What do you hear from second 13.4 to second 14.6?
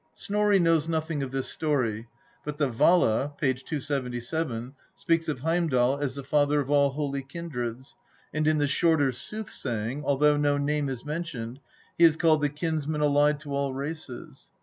to all races."